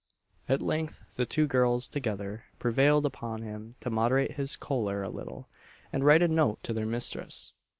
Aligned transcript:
At 0.49 0.63
length 0.63 1.03
the 1.17 1.27
two 1.27 1.45
girls 1.45 1.87
together 1.87 2.45
prevailed 2.57 3.05
upon 3.05 3.43
him 3.43 3.75
to 3.81 3.91
moderate 3.91 4.31
his 4.31 4.55
choler 4.55 5.03
a 5.03 5.09
little, 5.09 5.47
and 5.93 6.03
write 6.03 6.23
a 6.23 6.27
note 6.27 6.63
to 6.63 6.73
their 6.73 6.87
mistress. 6.87 7.53